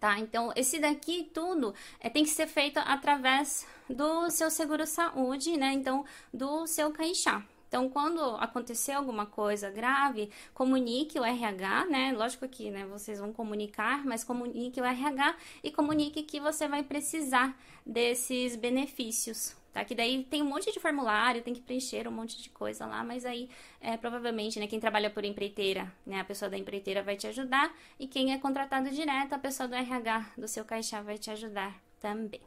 Tá? 0.00 0.18
Então, 0.18 0.52
esse 0.54 0.78
daqui 0.78 1.28
tudo 1.34 1.74
é, 1.98 2.08
tem 2.08 2.22
que 2.22 2.30
ser 2.30 2.46
feito 2.46 2.78
através 2.78 3.66
do 3.90 4.30
seu 4.30 4.48
seguro 4.48 4.86
saúde, 4.86 5.56
né? 5.56 5.72
Então, 5.72 6.04
do 6.32 6.66
seu 6.68 6.92
caixá. 6.92 7.44
Então, 7.68 7.88
quando 7.90 8.20
acontecer 8.36 8.92
alguma 8.92 9.26
coisa 9.26 9.70
grave, 9.70 10.30
comunique 10.54 11.20
o 11.20 11.24
RH, 11.24 11.84
né? 11.86 12.12
Lógico 12.16 12.48
que 12.48 12.70
né, 12.70 12.86
vocês 12.86 13.18
vão 13.18 13.30
comunicar, 13.30 14.06
mas 14.06 14.24
comunique 14.24 14.80
o 14.80 14.84
RH 14.84 15.36
e 15.62 15.70
comunique 15.70 16.22
que 16.22 16.40
você 16.40 16.66
vai 16.66 16.82
precisar 16.82 17.54
desses 17.84 18.56
benefícios, 18.56 19.54
tá? 19.72 19.84
Que 19.84 19.94
daí 19.94 20.24
tem 20.24 20.42
um 20.42 20.46
monte 20.46 20.72
de 20.72 20.80
formulário, 20.80 21.42
tem 21.42 21.54
que 21.54 21.60
preencher 21.60 22.08
um 22.08 22.12
monte 22.12 22.40
de 22.40 22.50
coisa 22.50 22.86
lá, 22.86 23.04
mas 23.04 23.24
aí 23.24 23.48
é, 23.80 23.96
provavelmente, 23.96 24.58
né, 24.58 24.66
quem 24.66 24.80
trabalha 24.80 25.10
por 25.10 25.24
empreiteira, 25.24 25.92
né, 26.06 26.20
a 26.20 26.24
pessoa 26.24 26.50
da 26.50 26.58
empreiteira 26.58 27.02
vai 27.02 27.16
te 27.16 27.26
ajudar 27.26 27.74
e 27.98 28.06
quem 28.06 28.32
é 28.32 28.38
contratado 28.38 28.90
direto, 28.90 29.32
a 29.32 29.38
pessoa 29.38 29.68
do 29.68 29.74
RH 29.74 30.32
do 30.36 30.48
seu 30.48 30.64
caixa 30.64 31.02
vai 31.02 31.18
te 31.18 31.30
ajudar 31.30 31.80
também, 32.00 32.40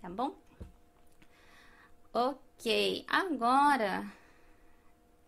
tá 0.00 0.08
bom? 0.08 0.36
Ok, 2.12 3.04
agora 3.08 4.06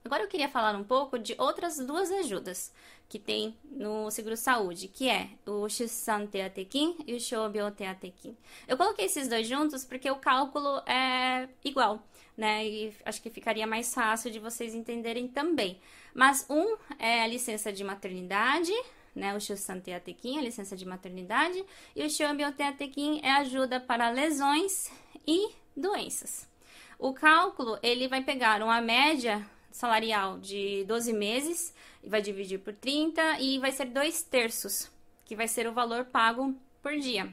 Agora 0.06 0.22
eu 0.22 0.28
queria 0.28 0.48
falar 0.48 0.76
um 0.76 0.84
pouco 0.84 1.18
de 1.18 1.34
outras 1.36 1.78
duas 1.78 2.12
ajudas 2.12 2.72
que 3.08 3.18
tem 3.18 3.56
no 3.64 4.08
seguro 4.08 4.36
saúde, 4.36 4.86
que 4.86 5.08
é 5.08 5.30
o 5.44 5.68
Shisan 5.68 6.26
Teatekin 6.26 6.98
e 7.04 7.14
o 7.14 7.18
Shobyo 7.18 7.68
Teatekin. 7.72 8.36
Eu 8.68 8.76
coloquei 8.76 9.06
esses 9.06 9.26
dois 9.26 9.48
juntos 9.48 9.84
porque 9.84 10.08
o 10.08 10.14
cálculo 10.14 10.80
é 10.86 11.48
igual, 11.64 12.00
né? 12.36 12.64
E 12.64 12.94
acho 13.04 13.20
que 13.20 13.30
ficaria 13.30 13.66
mais 13.66 13.92
fácil 13.92 14.30
de 14.30 14.38
vocês 14.38 14.76
entenderem 14.76 15.26
também. 15.26 15.80
Mas 16.14 16.46
um 16.48 16.76
é 17.00 17.24
a 17.24 17.26
licença 17.26 17.72
de 17.72 17.82
maternidade, 17.82 18.72
né? 19.12 19.34
O 19.34 19.40
Shisan 19.40 19.80
Teatekin, 19.80 20.38
a 20.38 20.42
licença 20.42 20.76
de 20.76 20.86
maternidade, 20.86 21.64
e 21.96 22.04
o 22.04 22.08
Shobyo 22.08 22.52
Teatekin 22.52 23.22
é 23.24 23.32
ajuda 23.32 23.80
para 23.80 24.08
lesões 24.10 24.88
e 25.26 25.50
doenças. 25.76 26.48
O 26.96 27.12
cálculo, 27.12 27.76
ele 27.82 28.06
vai 28.06 28.22
pegar 28.22 28.62
uma 28.62 28.80
média 28.80 29.44
salarial 29.76 30.38
de 30.38 30.84
12 30.84 31.12
meses, 31.12 31.74
vai 32.02 32.22
dividir 32.22 32.58
por 32.58 32.72
30 32.72 33.40
e 33.40 33.58
vai 33.58 33.70
ser 33.70 33.84
dois 33.84 34.22
terços, 34.22 34.90
que 35.26 35.36
vai 35.36 35.46
ser 35.46 35.68
o 35.68 35.72
valor 35.72 36.06
pago 36.06 36.56
por 36.80 36.96
dia. 36.96 37.30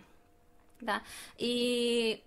Tá? 0.86 1.02
E 1.40 2.20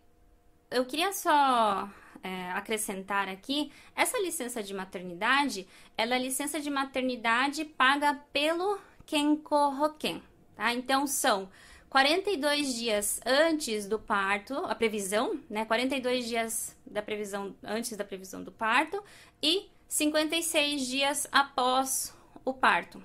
eu 0.70 0.86
queria 0.86 1.12
só 1.12 1.86
é, 2.22 2.50
acrescentar 2.52 3.28
aqui, 3.28 3.70
essa 3.94 4.18
licença 4.18 4.62
de 4.62 4.72
maternidade, 4.72 5.68
ela 5.98 6.16
é 6.16 6.18
licença 6.18 6.58
de 6.58 6.70
maternidade 6.70 7.66
paga 7.66 8.14
pelo 8.32 8.80
Kenko 9.04 9.54
Hoken, 9.54 10.22
tá? 10.56 10.72
Então, 10.72 11.06
são 11.06 11.50
42 11.90 12.74
dias 12.74 13.20
antes 13.26 13.86
do 13.86 13.98
parto, 13.98 14.54
a 14.64 14.74
previsão, 14.74 15.38
né? 15.50 15.66
42 15.66 16.26
dias 16.26 16.74
da 16.86 17.02
previsão, 17.02 17.54
antes 17.62 17.94
da 17.94 18.04
previsão 18.04 18.42
do 18.42 18.50
parto 18.50 19.04
e 19.42 19.75
56 19.88 20.86
dias 20.86 21.26
após 21.30 22.14
o 22.44 22.52
parto. 22.52 23.02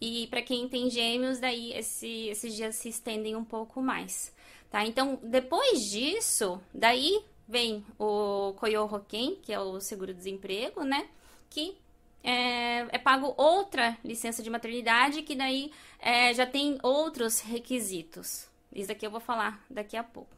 E 0.00 0.26
para 0.28 0.42
quem 0.42 0.68
tem 0.68 0.90
gêmeos, 0.90 1.38
daí 1.38 1.72
esse, 1.72 2.28
esses 2.28 2.54
dias 2.54 2.76
se 2.76 2.88
estendem 2.88 3.34
um 3.34 3.44
pouco 3.44 3.80
mais, 3.80 4.34
tá? 4.70 4.84
Então, 4.84 5.18
depois 5.22 5.88
disso, 5.88 6.60
daí 6.72 7.24
vem 7.48 7.84
o 7.98 8.52
Koyohoken, 8.58 9.36
que 9.36 9.52
é 9.52 9.58
o 9.58 9.80
seguro-desemprego, 9.80 10.82
né? 10.82 11.08
Que 11.48 11.78
é, 12.22 12.86
é, 12.90 12.98
pago 12.98 13.32
outra 13.36 13.96
licença 14.04 14.42
de 14.42 14.50
maternidade, 14.50 15.22
que 15.22 15.34
daí 15.34 15.72
é, 15.98 16.34
já 16.34 16.44
tem 16.44 16.78
outros 16.82 17.40
requisitos. 17.40 18.48
Isso 18.74 18.92
aqui 18.92 19.06
eu 19.06 19.10
vou 19.10 19.20
falar 19.20 19.64
daqui 19.70 19.96
a 19.96 20.04
pouco. 20.04 20.35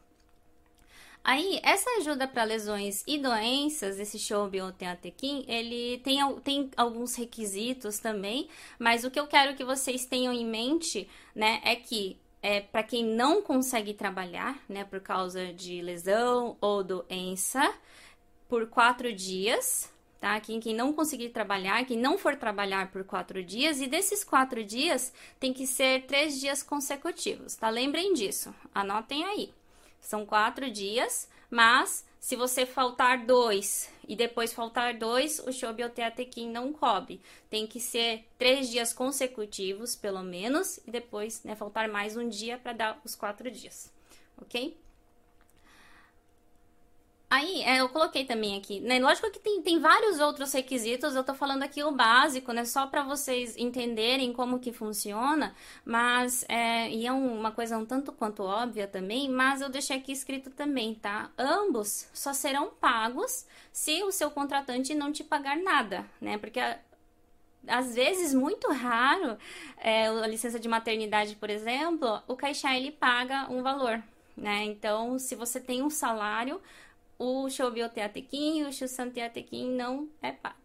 Aí, 1.23 1.59
essa 1.63 1.89
ajuda 1.97 2.27
para 2.27 2.43
lesões 2.43 3.03
e 3.05 3.17
doenças, 3.17 3.99
esse 3.99 4.17
Shobi 4.17 4.61
ou 4.61 4.73
ele 5.47 5.99
tem, 5.99 6.19
tem 6.39 6.71
alguns 6.77 7.15
requisitos 7.15 7.99
também, 7.99 8.47
mas 8.79 9.03
o 9.03 9.11
que 9.11 9.19
eu 9.19 9.27
quero 9.27 9.55
que 9.55 9.63
vocês 9.63 10.05
tenham 10.05 10.33
em 10.33 10.45
mente, 10.45 11.09
né, 11.35 11.61
é 11.63 11.75
que 11.75 12.17
é, 12.41 12.61
para 12.61 12.83
quem 12.83 13.03
não 13.03 13.41
consegue 13.41 13.93
trabalhar, 13.93 14.57
né, 14.67 14.85
por 14.85 15.01
causa 15.01 15.53
de 15.53 15.81
lesão 15.81 16.57
ou 16.61 16.83
doença, 16.83 17.73
por 18.47 18.67
quatro 18.67 19.13
dias, 19.13 19.91
tá? 20.19 20.39
Quem, 20.39 20.59
quem 20.59 20.73
não 20.73 20.93
conseguir 20.93 21.29
trabalhar, 21.29 21.85
quem 21.85 21.97
não 21.97 22.17
for 22.17 22.35
trabalhar 22.35 22.91
por 22.91 23.03
quatro 23.03 23.43
dias, 23.43 23.79
e 23.79 23.87
desses 23.87 24.23
quatro 24.23 24.63
dias 24.63 25.13
tem 25.39 25.53
que 25.53 25.67
ser 25.67 26.05
três 26.05 26.39
dias 26.39 26.63
consecutivos, 26.63 27.55
tá? 27.55 27.69
Lembrem 27.69 28.13
disso, 28.13 28.53
anotem 28.73 29.23
aí. 29.23 29.53
São 30.01 30.25
quatro 30.25 30.69
dias, 30.69 31.29
mas 31.49 32.05
se 32.19 32.35
você 32.35 32.65
faltar 32.65 33.25
dois 33.25 33.89
e 34.07 34.15
depois 34.15 34.53
faltar 34.53 34.97
dois, 34.97 35.39
o 35.39 35.51
Shobioteatequim 35.51 36.49
não 36.49 36.73
cobre. 36.73 37.21
Tem 37.49 37.65
que 37.65 37.79
ser 37.79 38.25
três 38.37 38.69
dias 38.69 38.91
consecutivos, 38.93 39.95
pelo 39.95 40.21
menos, 40.21 40.77
e 40.85 40.91
depois 40.91 41.43
né, 41.43 41.55
faltar 41.55 41.87
mais 41.87 42.17
um 42.17 42.27
dia 42.27 42.57
para 42.57 42.73
dar 42.73 43.01
os 43.05 43.15
quatro 43.15 43.49
dias, 43.49 43.91
ok? 44.37 44.77
Aí, 47.31 47.61
é, 47.61 47.79
eu 47.79 47.89
coloquei 47.89 48.25
também 48.25 48.57
aqui, 48.57 48.79
né? 48.79 48.97
Lógico 48.99 49.29
que 49.29 49.39
tem, 49.39 49.61
tem 49.61 49.79
vários 49.79 50.19
outros 50.19 50.51
requisitos, 50.51 51.15
eu 51.15 51.23
tô 51.23 51.35
falando 51.35 51.61
aqui 51.61 51.83
o 51.83 51.91
básico, 51.91 52.51
né? 52.51 52.65
Só 52.65 52.87
para 52.87 53.03
vocês 53.03 53.55
entenderem 53.55 54.33
como 54.33 54.59
que 54.59 54.73
funciona, 54.73 55.55
mas, 55.85 56.43
é, 56.49 56.89
e 56.89 57.05
é 57.05 57.11
uma 57.11 57.51
coisa 57.51 57.77
um 57.77 57.85
tanto 57.85 58.11
quanto 58.11 58.41
óbvia 58.41 58.87
também, 58.87 59.29
mas 59.29 59.61
eu 59.61 59.69
deixei 59.69 59.97
aqui 59.97 60.11
escrito 60.11 60.49
também, 60.49 60.95
tá? 60.95 61.29
Ambos 61.37 62.09
só 62.13 62.33
serão 62.33 62.71
pagos 62.81 63.45
se 63.71 64.01
o 64.03 64.11
seu 64.11 64.31
contratante 64.31 64.95
não 64.95 65.11
te 65.11 65.23
pagar 65.23 65.55
nada, 65.57 66.05
né? 66.19 66.35
Porque 66.39 66.59
às 67.67 67.93
vezes, 67.93 68.33
muito 68.33 68.71
raro, 68.71 69.37
é, 69.77 70.07
a 70.07 70.27
licença 70.27 70.59
de 70.59 70.67
maternidade, 70.67 71.35
por 71.35 71.49
exemplo, 71.49 72.21
o 72.27 72.35
caixa 72.35 72.75
ele 72.75 72.91
paga 72.91 73.47
um 73.51 73.61
valor, 73.61 74.01
né? 74.35 74.63
Então, 74.63 75.19
se 75.19 75.35
você 75.35 75.59
tem 75.59 75.83
um 75.83 75.89
salário, 75.89 76.59
o 77.19 77.49
Shobioteatequim 77.49 78.61
e 78.61 78.63
o 78.63 78.71
Shusanteatequim 78.71 79.69
não 79.69 80.09
é 80.21 80.31
pago. 80.31 80.55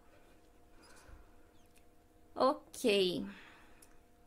Ok. 2.37 3.27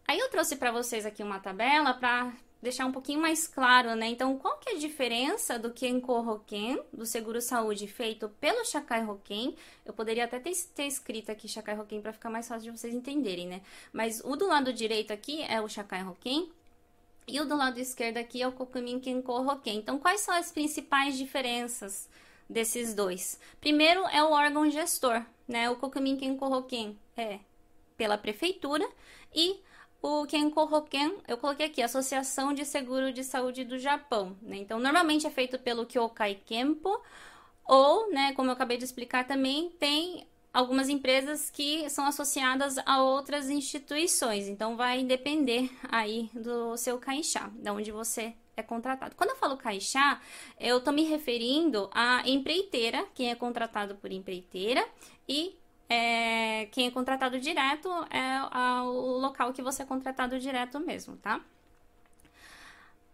Aí 0.06 0.20
eu 0.20 0.30
trouxe 0.30 0.58
para 0.58 0.72
vocês 0.72 1.06
aqui 1.06 1.24
uma 1.24 1.40
tabela 1.40 1.94
para 1.94 2.34
deixar 2.62 2.86
um 2.86 2.92
pouquinho 2.92 3.22
mais 3.22 3.48
claro, 3.48 3.96
né? 3.96 4.08
Então, 4.08 4.38
qual 4.38 4.58
que 4.58 4.70
é 4.70 4.74
a 4.74 4.80
diferença 4.80 5.60
do 5.60 5.72
Kenko 5.72 6.14
Hoken, 6.14 6.82
do 6.92 7.06
seguro 7.06 7.42
saúde 7.42 7.88
feito 7.88 8.30
pelo 8.42 8.66
Shakai 8.66 9.06
Hoken? 9.06 9.56
Eu 9.86 9.94
poderia 9.94 10.26
até 10.26 10.40
ter, 10.40 10.54
ter 10.76 10.86
escrito 10.86 11.32
aqui 11.32 11.48
Shakai 11.48 11.80
Hoken 11.80 12.02
para 12.02 12.14
ficar 12.14 12.30
mais 12.30 12.48
fácil 12.48 12.72
de 12.72 12.78
vocês 12.78 12.94
entenderem, 12.94 13.48
né? 13.48 13.62
Mas 13.94 14.22
o 14.24 14.36
do 14.36 14.48
lado 14.48 14.74
direito 14.74 15.12
aqui 15.12 15.44
é 15.44 15.62
o 15.62 15.70
Shakai 15.70 16.06
Hoken 16.06 16.52
e 17.28 17.40
o 17.42 17.46
do 17.46 17.58
lado 17.58 17.80
esquerdo 17.80 18.18
aqui 18.18 18.42
é 18.42 18.48
o 18.48 18.52
Kokumin 18.52 19.00
Kenko 19.00 19.34
Hoken. 19.34 19.78
Então, 19.78 20.00
quais 20.00 20.22
são 20.22 20.34
as 20.34 20.52
principais 20.52 21.18
diferenças 21.18 22.10
desses 22.50 22.94
dois? 22.94 23.40
Primeiro 23.60 24.08
é 24.08 24.24
o 24.24 24.32
órgão 24.32 24.70
gestor, 24.70 25.24
né? 25.48 25.70
O 25.70 25.76
Kokumin 25.76 26.16
Kenko 26.16 26.46
Hoken 26.46 26.98
é 27.18 27.40
pela 27.98 28.18
prefeitura 28.18 28.88
e 29.36 29.60
o 30.02 30.26
Kenko 30.26 30.62
Hoken, 30.62 31.18
eu 31.28 31.38
coloquei 31.38 31.66
aqui, 31.66 31.82
Associação 31.82 32.54
de 32.54 32.64
Seguro 32.64 33.12
de 33.12 33.24
Saúde 33.24 33.66
do 33.66 33.78
Japão, 33.78 34.38
né? 34.42 34.58
Então, 34.58 34.80
normalmente 34.80 35.28
é 35.28 35.30
feito 35.30 35.60
pelo 35.60 35.86
Kyokai 35.86 36.36
Kenpo 36.46 37.02
ou, 37.66 38.10
né, 38.12 38.32
como 38.34 38.50
eu 38.50 38.54
acabei 38.54 38.78
de 38.78 38.86
explicar 38.86 39.28
também, 39.28 39.70
tem 39.72 40.26
algumas 40.54 40.90
empresas 40.90 41.50
que 41.50 41.90
são 41.90 42.06
associadas 42.06 42.78
a 42.86 43.02
outras 43.02 43.50
instituições. 43.50 44.48
Então 44.48 44.76
vai 44.76 45.04
depender 45.04 45.70
aí 45.90 46.30
do 46.34 46.76
seu 46.78 46.98
caixá, 46.98 47.50
de 47.54 47.70
onde 47.70 47.92
você 47.92 48.34
é 48.56 48.64
contratado. 48.64 49.16
Quando 49.16 49.32
eu 49.32 49.36
falo 49.36 49.56
caixá, 49.56 50.20
eu 50.60 50.80
estou 50.80 50.92
me 50.92 51.04
referindo 51.04 51.90
à 51.94 52.28
empreiteira, 52.28 53.06
quem 53.14 53.30
é 53.30 53.36
contratado 53.36 53.96
por 53.96 54.12
empreiteira, 54.12 54.84
e 55.28 55.56
é, 55.88 56.66
quem 56.72 56.88
é 56.88 56.92
contratado 56.92 57.40
direto 57.40 57.90
é 58.10 58.82
o 58.82 59.20
local 59.20 59.54
que 59.54 59.62
você 59.62 59.84
é 59.84 59.86
contratado 59.86 60.40
direto 60.40 60.80
mesmo, 60.80 61.16
tá? 61.18 61.40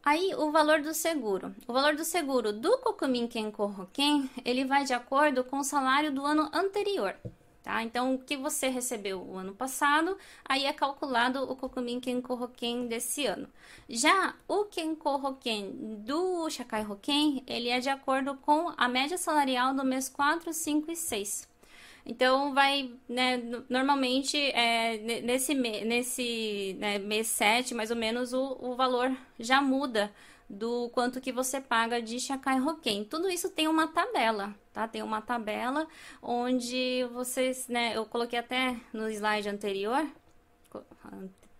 Aí, 0.05 0.35
o 0.35 0.51
valor 0.51 0.81
do 0.81 0.93
seguro. 0.93 1.55
O 1.65 1.71
valor 1.71 1.95
do 1.95 2.03
seguro 2.03 2.51
do 2.51 2.77
Kokumin 2.79 3.25
Kenko 3.25 3.63
Hoken, 3.63 4.29
ele 4.43 4.65
vai 4.65 4.83
de 4.83 4.93
acordo 4.93 5.45
com 5.45 5.59
o 5.59 5.63
salário 5.63 6.11
do 6.11 6.25
ano 6.25 6.49
anterior, 6.51 7.15
tá? 7.63 7.81
Então, 7.81 8.13
o 8.13 8.19
que 8.19 8.35
você 8.35 8.67
recebeu 8.67 9.21
o 9.21 9.37
ano 9.37 9.55
passado, 9.55 10.17
aí 10.43 10.65
é 10.65 10.73
calculado 10.73 11.49
o 11.49 11.55
Kokumin 11.55 12.01
Kenko 12.01 12.33
Hoken 12.33 12.87
desse 12.87 13.25
ano. 13.25 13.47
Já 13.87 14.35
o 14.45 14.65
Kenko 14.65 15.09
Hoken 15.09 15.71
do 16.05 16.49
Shakai 16.49 16.85
Hoken, 16.85 17.41
ele 17.47 17.69
é 17.69 17.79
de 17.79 17.87
acordo 17.87 18.35
com 18.35 18.73
a 18.75 18.89
média 18.89 19.17
salarial 19.17 19.73
do 19.73 19.85
mês 19.85 20.09
4, 20.09 20.51
5 20.51 20.91
e 20.91 20.97
6. 20.97 21.52
Então, 22.05 22.53
vai, 22.53 22.91
né, 23.07 23.37
normalmente, 23.69 24.37
é, 24.37 24.97
nesse, 25.21 25.53
nesse 25.53 26.75
né, 26.77 26.99
mês 26.99 27.27
7, 27.27 27.73
mais 27.73 27.91
ou 27.91 27.97
menos, 27.97 28.33
o, 28.33 28.57
o 28.59 28.75
valor 28.75 29.15
já 29.39 29.61
muda 29.61 30.11
do 30.49 30.89
quanto 30.89 31.21
que 31.21 31.31
você 31.31 31.61
paga 31.61 32.01
de 32.01 32.19
Shakai 32.19 32.59
Roken. 32.59 33.05
Tudo 33.05 33.29
isso 33.29 33.49
tem 33.49 33.67
uma 33.69 33.87
tabela, 33.87 34.53
tá? 34.73 34.87
Tem 34.87 35.01
uma 35.01 35.21
tabela 35.21 35.87
onde 36.21 37.05
vocês, 37.13 37.67
né, 37.69 37.95
eu 37.95 38.05
coloquei 38.05 38.37
até 38.39 38.77
no 38.91 39.09
slide 39.09 39.47
anterior, 39.47 40.05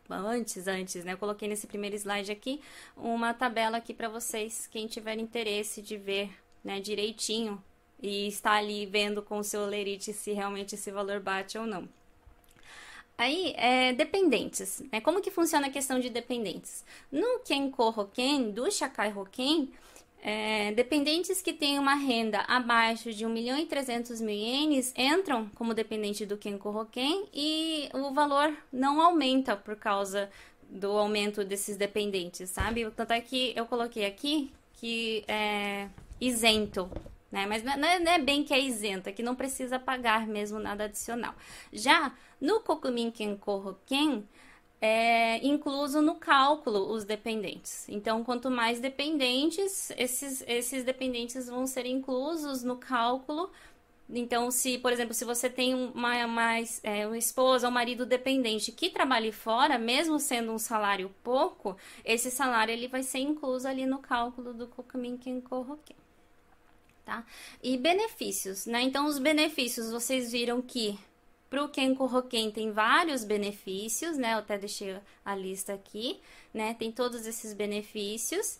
antes, 0.10 0.68
antes, 0.68 1.06
né? 1.06 1.14
Eu 1.14 1.18
coloquei 1.18 1.48
nesse 1.48 1.68
primeiro 1.68 1.96
slide 1.96 2.32
aqui 2.32 2.62
uma 2.98 3.34
tabela 3.34 3.78
aqui 3.78 3.94
para 3.94 4.10
vocês, 4.10 4.68
quem 4.68 4.88
tiver 4.88 5.18
interesse 5.18 5.82
de 5.82 5.98
ver, 5.98 6.30
né, 6.64 6.82
direitinho 6.82 7.64
e 8.04 8.28
está 8.28 8.52
ali 8.52 8.86
vendo 8.86 9.22
com 9.22 9.40
o 9.40 9.44
seu 9.44 9.66
lerite 9.66 10.12
se 10.12 10.34
realmente 10.34 10.76
esse 10.76 10.92
valor 10.92 11.22
bate 11.22 11.58
ou 11.58 11.66
não. 11.66 11.88
Aí, 13.18 13.54
é, 13.56 13.94
dependentes, 13.94 14.84
né? 14.92 15.00
Como 15.00 15.22
que 15.22 15.32
funciona 15.32 15.68
a 15.68 15.70
questão 15.70 16.00
de 16.00 16.10
dependentes? 16.10 16.84
No 17.10 17.40
Kenko 17.40 17.94
Hoken, 17.96 18.52
do 18.52 18.70
Shakai 18.70 19.14
Hoken, 19.16 19.72
é, 20.22 20.74
dependentes 20.74 21.42
que 21.42 21.54
têm 21.54 21.80
uma 21.80 21.94
renda 21.94 22.40
abaixo 22.48 23.14
de 23.14 23.26
1 23.26 23.30
milhão 23.30 23.58
e 23.58 23.66
300 23.66 24.20
mil 24.20 24.36
ienes 24.36 24.94
entram 24.98 25.50
como 25.56 25.74
dependente 25.74 26.26
do 26.26 26.38
Kenko 26.38 26.70
Hoken 26.70 27.28
e 27.34 27.90
o 27.94 28.14
valor 28.14 28.54
não 28.72 29.02
aumenta 29.02 29.56
por 29.56 29.76
causa 29.78 30.30
do 30.70 30.92
aumento 30.92 31.46
desses 31.46 31.78
dependentes, 31.78 32.50
sabe? 32.50 32.90
Tanto 32.92 33.14
é 33.14 33.22
que 33.22 33.54
eu 33.56 33.66
coloquei 33.66 34.06
aqui 34.06 34.52
que 34.74 35.24
é 35.28 35.88
isento 36.20 36.90
né? 37.34 37.48
Mas 37.48 37.64
não 37.64 37.74
é, 37.74 38.00
não 38.00 38.12
é, 38.12 38.20
bem 38.20 38.44
que 38.44 38.54
é 38.54 38.60
isenta, 38.60 39.12
que 39.12 39.24
não 39.24 39.34
precisa 39.36 39.80
pagar 39.80 40.28
mesmo 40.28 40.60
nada 40.60 40.84
adicional. 40.84 41.34
Já 41.74 42.14
no 42.40 42.60
Kokumin 42.60 43.10
Kenko 43.10 43.70
Hoken, 43.70 44.24
é 44.80 45.44
incluso 45.44 46.00
no 46.00 46.14
cálculo 46.14 46.92
os 46.92 47.04
dependentes. 47.06 47.90
Então, 47.90 48.24
quanto 48.24 48.52
mais 48.52 48.80
dependentes, 48.80 49.92
esses, 49.98 50.44
esses 50.48 50.84
dependentes 50.84 51.48
vão 51.48 51.66
ser 51.66 51.88
inclusos 51.88 52.62
no 52.62 52.78
cálculo. 52.78 53.50
Então, 54.08 54.52
se, 54.52 54.78
por 54.78 54.92
exemplo, 54.92 55.16
se 55.16 55.26
você 55.26 55.50
tem 55.50 55.74
uma, 55.74 56.26
uma, 56.26 56.52
é, 56.84 57.08
uma 57.08 57.18
esposa 57.18 57.66
ou 57.66 57.74
marido 57.74 58.06
dependente 58.06 58.72
que 58.72 58.90
trabalhe 58.92 59.32
fora, 59.32 59.80
mesmo 59.80 60.20
sendo 60.20 60.52
um 60.52 60.60
salário 60.60 61.10
pouco, 61.24 61.76
esse 62.06 62.30
salário 62.30 62.72
ele 62.72 62.88
vai 62.88 63.02
ser 63.02 63.20
incluso 63.20 63.68
ali 63.68 63.88
no 63.88 63.98
cálculo 63.98 64.54
do 64.54 64.68
Kokumin 64.68 65.18
Kenko 65.18 65.62
Hoken 65.62 66.03
tá? 67.06 67.26
E 67.62 67.78
benefícios, 67.78 68.66
né? 68.66 68.82
Então, 68.82 69.06
os 69.06 69.20
benefícios, 69.20 69.92
vocês 69.92 70.32
viram 70.32 70.62
que 70.62 70.98
para 71.50 71.64
o 71.64 71.70
Kenko 71.70 72.06
Hoken 72.06 72.50
tem 72.50 72.72
vários 72.72 73.24
benefícios, 73.24 74.18
né? 74.18 74.34
Eu 74.34 74.40
até 74.40 74.58
deixei 74.58 74.98
a 75.24 75.36
lista 75.36 75.74
aqui, 75.74 76.20
né? 76.54 76.74
Tem 76.74 76.92
todos 76.92 77.28
esses 77.28 77.54
benefícios. 77.54 78.60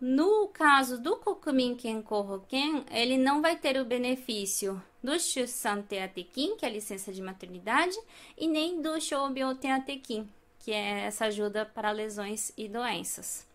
No 0.00 0.48
caso 0.48 1.00
do 1.00 1.16
Kokumin 1.16 1.76
Kenko 1.76 2.16
Hoken, 2.16 2.84
ele 2.90 3.18
não 3.18 3.42
vai 3.42 3.56
ter 3.56 3.80
o 3.80 3.84
benefício 3.84 4.82
do 5.02 5.18
Shusan 5.20 5.82
Teatekin, 5.82 6.56
que 6.56 6.64
é 6.64 6.68
a 6.68 6.72
licença 6.72 7.12
de 7.12 7.20
maternidade, 7.20 7.96
e 8.36 8.48
nem 8.48 8.80
do 8.80 9.00
Shoubyo 9.00 9.54
Teatekin, 9.54 10.28
que 10.58 10.72
é 10.72 11.00
essa 11.00 11.26
ajuda 11.26 11.66
para 11.66 11.90
lesões 11.90 12.50
e 12.56 12.66
doenças. 12.66 13.46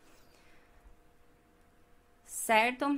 Certo? 2.25 2.97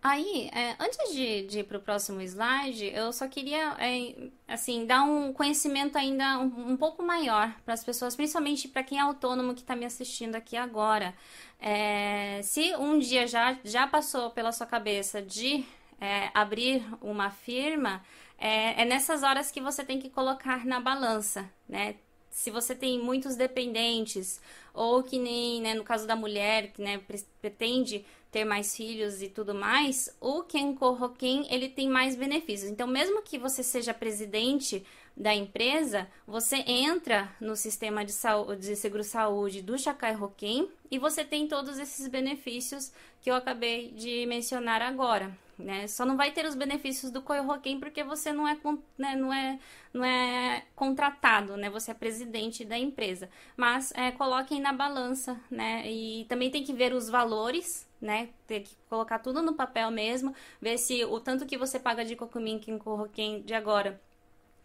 Aí, 0.00 0.48
é, 0.52 0.76
antes 0.78 1.12
de, 1.12 1.42
de 1.48 1.58
ir 1.60 1.64
para 1.64 1.76
o 1.76 1.80
próximo 1.80 2.20
slide, 2.22 2.86
eu 2.94 3.12
só 3.12 3.26
queria, 3.26 3.74
é, 3.80 4.30
assim, 4.46 4.86
dar 4.86 5.02
um 5.02 5.32
conhecimento 5.32 5.98
ainda 5.98 6.38
um, 6.38 6.72
um 6.72 6.76
pouco 6.76 7.02
maior 7.02 7.52
para 7.64 7.74
as 7.74 7.82
pessoas, 7.82 8.14
principalmente 8.14 8.68
para 8.68 8.84
quem 8.84 8.98
é 8.98 9.00
autônomo 9.00 9.54
que 9.54 9.60
está 9.60 9.74
me 9.74 9.84
assistindo 9.84 10.36
aqui 10.36 10.56
agora. 10.56 11.14
É, 11.58 12.40
se 12.44 12.76
um 12.76 12.98
dia 12.98 13.26
já, 13.26 13.58
já 13.64 13.88
passou 13.88 14.30
pela 14.30 14.52
sua 14.52 14.66
cabeça 14.66 15.20
de 15.20 15.64
é, 16.00 16.30
abrir 16.32 16.84
uma 17.00 17.30
firma, 17.30 18.00
é, 18.38 18.82
é 18.82 18.84
nessas 18.84 19.24
horas 19.24 19.50
que 19.50 19.60
você 19.60 19.84
tem 19.84 19.98
que 19.98 20.08
colocar 20.08 20.64
na 20.64 20.78
balança, 20.78 21.50
né? 21.68 21.96
Se 22.38 22.52
você 22.52 22.72
tem 22.72 23.00
muitos 23.00 23.34
dependentes, 23.34 24.40
ou 24.72 25.02
que 25.02 25.18
nem, 25.18 25.60
né, 25.60 25.74
no 25.74 25.82
caso 25.82 26.06
da 26.06 26.14
mulher, 26.14 26.70
que 26.72 26.80
né, 26.80 27.00
pretende 27.40 28.04
ter 28.30 28.44
mais 28.44 28.76
filhos 28.76 29.20
e 29.20 29.28
tudo 29.28 29.52
mais, 29.52 30.08
o 30.20 30.44
Kenko 30.44 30.86
Hoken, 30.86 31.48
ele 31.50 31.68
tem 31.68 31.88
mais 31.88 32.14
benefícios. 32.14 32.70
Então, 32.70 32.86
mesmo 32.86 33.22
que 33.22 33.38
você 33.38 33.64
seja 33.64 33.92
presidente 33.92 34.86
da 35.18 35.34
empresa, 35.34 36.06
você 36.24 36.58
entra 36.64 37.28
no 37.40 37.56
sistema 37.56 38.04
de, 38.04 38.12
saúde, 38.12 38.60
de 38.60 38.76
seguro-saúde 38.76 39.60
do 39.60 39.76
Shakai 39.76 40.14
Hoken 40.14 40.70
e 40.88 40.98
você 40.98 41.24
tem 41.24 41.48
todos 41.48 41.76
esses 41.76 42.06
benefícios 42.06 42.92
que 43.20 43.28
eu 43.28 43.34
acabei 43.34 43.90
de 43.90 44.24
mencionar 44.26 44.80
agora. 44.80 45.36
Né? 45.58 45.88
Só 45.88 46.06
não 46.06 46.16
vai 46.16 46.30
ter 46.30 46.46
os 46.46 46.54
benefícios 46.54 47.10
do 47.10 47.20
Koyohoken 47.20 47.80
porque 47.80 48.04
você 48.04 48.32
não 48.32 48.46
é, 48.46 48.56
né, 48.96 49.16
não 49.16 49.34
é, 49.34 49.58
não 49.92 50.04
é 50.04 50.62
contratado, 50.76 51.56
né? 51.56 51.68
Você 51.68 51.90
é 51.90 51.94
presidente 51.94 52.64
da 52.64 52.78
empresa. 52.78 53.28
Mas 53.56 53.90
é, 53.96 54.12
coloquem 54.12 54.60
na 54.60 54.72
balança, 54.72 55.36
né? 55.50 55.82
E 55.90 56.26
também 56.28 56.48
tem 56.48 56.62
que 56.62 56.72
ver 56.72 56.92
os 56.92 57.10
valores 57.10 57.88
né? 58.00 58.28
Ter 58.46 58.60
que 58.60 58.76
colocar 58.88 59.18
tudo 59.18 59.42
no 59.42 59.54
papel 59.54 59.90
mesmo, 59.90 60.32
ver 60.60 60.78
se 60.78 61.04
o 61.04 61.18
tanto 61.18 61.44
que 61.44 61.58
você 61.58 61.80
paga 61.80 62.04
de 62.04 62.14
Kokumin 62.14 62.60
Kinkohoken 62.60 63.42
de 63.42 63.54
agora 63.54 64.00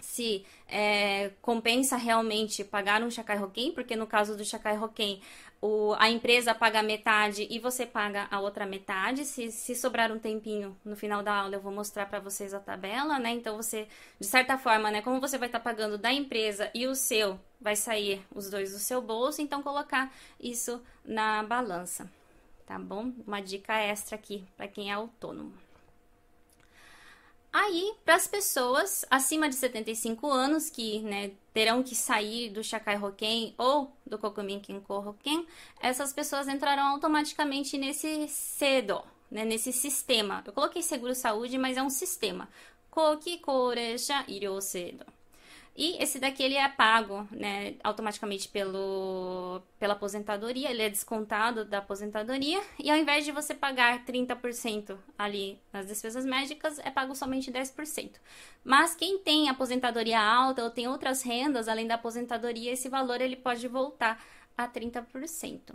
se 0.03 0.45
é, 0.67 1.31
compensa 1.41 1.95
realmente 1.95 2.61
pagar 2.63 3.01
um 3.01 3.09
Shakai 3.09 3.41
Hoken, 3.41 3.71
porque 3.71 3.95
no 3.95 4.05
caso 4.05 4.35
do 4.35 4.43
Shakai 4.43 4.77
Hoken, 4.77 5.21
o, 5.61 5.95
a 5.97 6.09
empresa 6.09 6.53
paga 6.53 6.83
metade 6.83 7.47
e 7.49 7.57
você 7.57 7.85
paga 7.85 8.27
a 8.29 8.41
outra 8.41 8.65
metade. 8.65 9.23
Se, 9.23 9.49
se 9.49 9.73
sobrar 9.73 10.11
um 10.11 10.19
tempinho 10.19 10.77
no 10.83 10.95
final 10.95 11.23
da 11.23 11.33
aula, 11.33 11.55
eu 11.55 11.61
vou 11.61 11.71
mostrar 11.71 12.05
para 12.05 12.19
vocês 12.19 12.53
a 12.53 12.59
tabela, 12.59 13.17
né? 13.17 13.31
Então 13.31 13.55
você, 13.55 13.87
de 14.19 14.27
certa 14.27 14.57
forma, 14.57 14.91
né, 14.91 15.01
como 15.01 15.21
você 15.21 15.37
vai 15.37 15.47
estar 15.47 15.59
tá 15.59 15.63
pagando 15.63 15.97
da 15.97 16.11
empresa 16.11 16.69
e 16.75 16.85
o 16.85 16.93
seu 16.93 17.39
vai 17.61 17.77
sair 17.77 18.21
os 18.35 18.49
dois 18.49 18.73
do 18.73 18.79
seu 18.79 19.01
bolso, 19.01 19.41
então 19.41 19.63
colocar 19.63 20.13
isso 20.37 20.83
na 21.05 21.41
balança 21.43 22.09
tá 22.65 22.79
bom? 22.79 23.11
Uma 23.27 23.41
dica 23.41 23.73
extra 23.77 24.15
aqui 24.15 24.43
para 24.57 24.67
quem 24.67 24.89
é 24.89 24.93
autônomo. 24.93 25.53
Aí, 27.53 27.93
para 28.03 28.15
as 28.15 28.27
pessoas 28.27 29.05
acima 29.11 29.47
de 29.47 29.53
75 29.53 30.27
anos 30.27 30.71
que 30.71 31.01
né, 31.01 31.31
terão 31.53 31.83
que 31.83 31.93
sair 31.93 32.49
do 32.49 32.63
Shakai 32.63 32.97
Hoken 32.97 33.53
ou 33.59 33.95
do 34.07 34.17
Kokumin 34.17 34.59
Kinko 34.59 34.95
Hoken, 34.95 35.45
essas 35.79 36.11
pessoas 36.11 36.47
entrarão 36.47 36.87
automaticamente 36.87 37.77
nesse 37.77 38.27
cedo, 38.27 39.03
né, 39.29 39.45
nesse 39.45 39.71
sistema. 39.71 40.41
Eu 40.47 40.51
coloquei 40.51 40.81
seguro 40.81 41.13
saúde, 41.13 41.59
mas 41.59 41.77
é 41.77 41.83
um 41.83 41.91
sistema. 41.91 42.49
Koki 42.89 43.37
Koresha 43.37 44.25
Iryo 44.27 44.59
Cedo. 44.59 45.05
E 45.75 45.97
esse 46.01 46.19
daqui 46.19 46.43
ele 46.43 46.55
é 46.55 46.69
pago 46.69 47.27
né, 47.31 47.75
automaticamente 47.83 48.47
pelo, 48.47 49.61
pela 49.79 49.93
aposentadoria, 49.93 50.69
ele 50.69 50.83
é 50.83 50.89
descontado 50.89 51.65
da 51.65 51.79
aposentadoria, 51.79 52.61
e 52.77 52.91
ao 52.91 52.97
invés 52.97 53.25
de 53.25 53.31
você 53.31 53.55
pagar 53.55 54.05
30% 54.05 54.95
ali 55.17 55.59
nas 55.71 55.87
despesas 55.87 56.25
médicas, 56.25 56.77
é 56.79 56.91
pago 56.91 57.15
somente 57.15 57.51
10%. 57.51 58.11
Mas 58.63 58.93
quem 58.93 59.17
tem 59.17 59.49
aposentadoria 59.49 60.21
alta 60.21 60.63
ou 60.63 60.69
tem 60.69 60.87
outras 60.87 61.23
rendas 61.23 61.67
além 61.67 61.87
da 61.87 61.95
aposentadoria, 61.95 62.71
esse 62.71 62.87
valor 62.87 63.19
ele 63.19 63.35
pode 63.35 63.67
voltar 63.67 64.23
a 64.55 64.67
30%. 64.67 65.73